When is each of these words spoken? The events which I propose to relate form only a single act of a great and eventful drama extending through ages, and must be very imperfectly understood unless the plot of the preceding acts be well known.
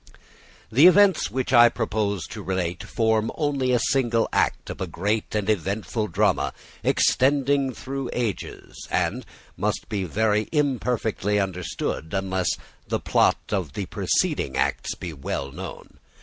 The 0.71 0.87
events 0.87 1.29
which 1.29 1.53
I 1.53 1.69
propose 1.69 2.25
to 2.29 2.41
relate 2.41 2.81
form 2.83 3.29
only 3.35 3.71
a 3.71 3.77
single 3.77 4.27
act 4.33 4.71
of 4.71 4.81
a 4.81 4.87
great 4.87 5.35
and 5.35 5.47
eventful 5.47 6.07
drama 6.07 6.53
extending 6.83 7.71
through 7.71 8.09
ages, 8.11 8.87
and 8.89 9.23
must 9.55 9.89
be 9.89 10.03
very 10.05 10.49
imperfectly 10.51 11.39
understood 11.39 12.15
unless 12.15 12.49
the 12.87 12.99
plot 12.99 13.37
of 13.51 13.73
the 13.73 13.85
preceding 13.85 14.57
acts 14.57 14.95
be 14.95 15.13
well 15.13 15.51
known. 15.51 15.99